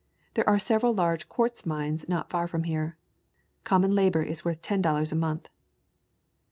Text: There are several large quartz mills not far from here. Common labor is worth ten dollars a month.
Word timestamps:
There 0.33 0.49
are 0.49 0.57
several 0.57 0.93
large 0.93 1.29
quartz 1.29 1.63
mills 1.63 2.05
not 2.07 2.31
far 2.31 2.47
from 2.47 2.63
here. 2.63 2.97
Common 3.63 3.93
labor 3.93 4.23
is 4.23 4.43
worth 4.43 4.59
ten 4.63 4.81
dollars 4.81 5.11
a 5.11 5.15
month. 5.15 5.47